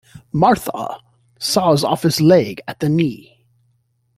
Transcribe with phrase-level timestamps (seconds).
[0.31, 0.99] Martha
[1.37, 3.45] saws off his leg at the knee.